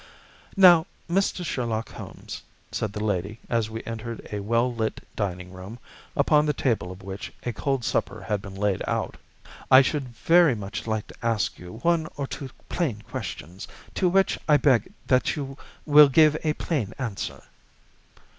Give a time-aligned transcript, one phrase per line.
[0.57, 1.45] "Now, Mr.
[1.45, 5.77] Sherlock Holmes," said the lady as we entered a well lit dining room,
[6.17, 9.17] upon the table of which a cold supper had been laid out,
[9.69, 14.39] "I should very much like to ask you one or two plain questions, to which
[14.49, 17.43] I beg that you will give a plain answer."